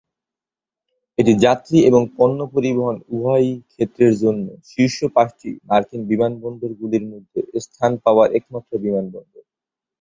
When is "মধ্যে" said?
7.05-7.39